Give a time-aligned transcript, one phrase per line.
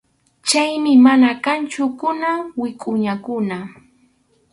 [0.47, 3.57] Chaymi mana kanchu kunan wikʼuñakuna.